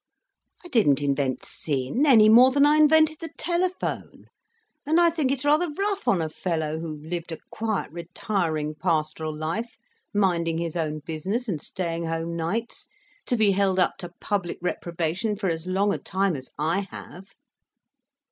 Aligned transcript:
I 0.65 0.67
didn't 0.67 1.03
invent 1.03 1.45
sin 1.45 2.07
any 2.07 2.27
more 2.27 2.49
than 2.49 2.65
I 2.65 2.75
invented 2.77 3.19
the 3.19 3.29
telephone, 3.37 4.25
and 4.83 4.99
I 4.99 5.11
think 5.11 5.31
it's 5.31 5.45
rather 5.45 5.69
rough 5.77 6.07
on 6.07 6.23
a 6.23 6.29
fellow 6.29 6.79
who 6.79 6.95
lived 7.07 7.31
a 7.31 7.37
quiet, 7.51 7.91
retiring, 7.91 8.73
pastoral 8.73 9.31
life, 9.37 9.77
minding 10.11 10.57
his 10.57 10.75
own 10.75 11.01
business 11.05 11.47
and 11.47 11.61
staying 11.61 12.05
home 12.05 12.35
nights, 12.35 12.87
to 13.27 13.37
be 13.37 13.51
held 13.51 13.77
up 13.77 13.97
to 13.99 14.09
public 14.19 14.57
reprobation 14.59 15.35
for 15.35 15.51
as 15.51 15.67
long 15.67 15.93
a 15.93 15.99
time 15.99 16.35
as 16.35 16.49
I 16.57 16.87
have." 16.89 17.35